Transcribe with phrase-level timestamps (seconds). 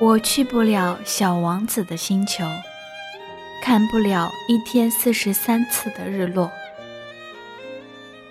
[0.00, 2.44] 我去不了小王子的星球，
[3.62, 6.50] 看不了一天四十三次的日落，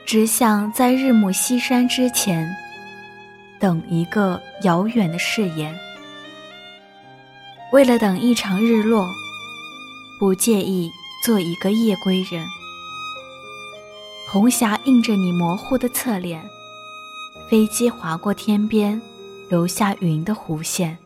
[0.06, 2.54] 只想在日暮西山之前，
[3.60, 5.74] 等一个遥远的誓言。
[7.72, 9.08] 为了等一场日落，
[10.20, 10.92] 不介意
[11.24, 12.46] 做一个夜归人。
[14.30, 16.44] 红霞映着你模糊的侧脸，
[17.50, 19.02] 飞机划过天边，
[19.50, 20.98] 留下云的弧线。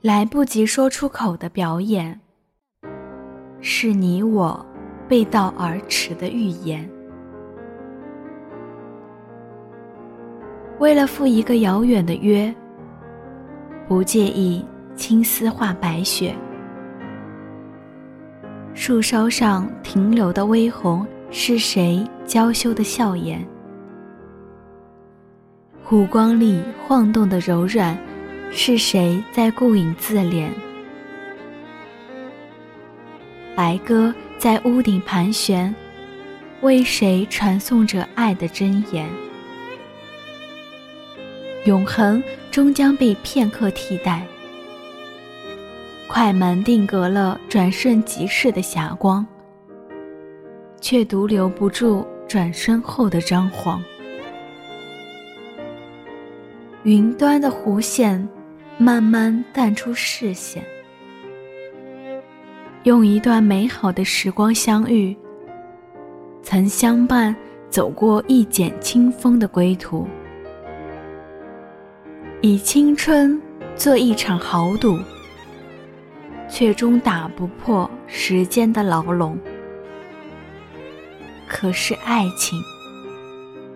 [0.00, 2.20] 来不及说出口的表演，
[3.60, 4.64] 是你我
[5.08, 6.88] 背道而驰的预言。
[10.78, 12.54] 为了赴一个遥远的约，
[13.88, 14.64] 不介意
[14.94, 16.32] 青丝化白雪。
[18.74, 23.44] 树梢上停留的微红，是谁娇羞的笑颜？
[25.82, 27.98] 湖光里晃动的柔软。
[28.50, 30.48] 是谁在顾影自怜？
[33.54, 35.74] 白鸽在屋顶盘旋，
[36.60, 39.08] 为谁传颂着爱的箴言？
[41.64, 44.26] 永恒终将被片刻替代，
[46.08, 49.26] 快门定格了转瞬即逝的霞光，
[50.80, 53.82] 却独留不住转身后的张皇。
[56.84, 58.28] 云端的弧线。
[58.80, 60.62] 慢慢淡出视线，
[62.84, 65.16] 用一段美好的时光相遇，
[66.44, 67.34] 曾相伴
[67.68, 70.06] 走过一剪清风的归途，
[72.40, 73.40] 以青春
[73.74, 74.96] 做一场豪赌，
[76.48, 79.36] 却终打不破时间的牢笼。
[81.48, 82.56] 可是爱情，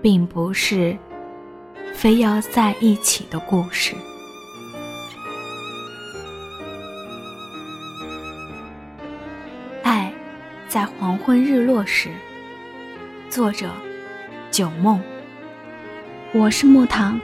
[0.00, 0.96] 并不是
[1.92, 3.96] 非要在一起的故事。
[10.72, 12.08] 在黄昏日落时，
[13.28, 13.70] 作者：
[14.50, 14.98] 九梦。
[16.32, 17.20] 我是木糖。